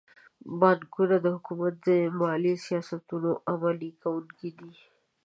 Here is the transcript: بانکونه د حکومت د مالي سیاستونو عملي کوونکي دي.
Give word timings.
بانکونه 0.59 1.15
د 1.21 1.25
حکومت 1.35 1.73
د 1.87 1.89
مالي 2.19 2.53
سیاستونو 2.65 3.31
عملي 3.51 3.91
کوونکي 4.01 4.49
دي. 4.57 4.71